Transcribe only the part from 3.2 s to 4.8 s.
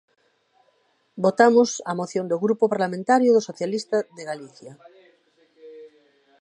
dos Socialista de Galicia.